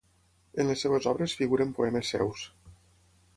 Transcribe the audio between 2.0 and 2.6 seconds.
seus.